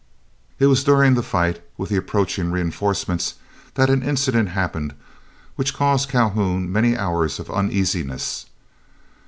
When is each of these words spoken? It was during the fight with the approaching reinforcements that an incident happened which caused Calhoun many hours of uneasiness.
It 0.57 0.65
was 0.65 0.83
during 0.83 1.13
the 1.13 1.21
fight 1.21 1.61
with 1.77 1.89
the 1.91 1.95
approaching 1.95 2.49
reinforcements 2.51 3.35
that 3.75 3.91
an 3.91 4.01
incident 4.01 4.49
happened 4.49 4.95
which 5.57 5.75
caused 5.75 6.09
Calhoun 6.09 6.71
many 6.71 6.97
hours 6.97 7.39
of 7.39 7.51
uneasiness. 7.51 8.47